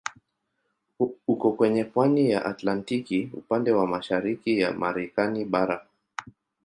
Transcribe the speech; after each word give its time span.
Uko 1.33 1.51
kwenye 1.51 1.83
pwani 1.85 2.31
ya 2.31 2.45
Atlantiki 2.45 3.29
upande 3.33 3.71
wa 3.71 3.87
mashariki 3.87 4.59
ya 4.59 4.71
Marekani 4.73 5.45
bara. 5.45 5.87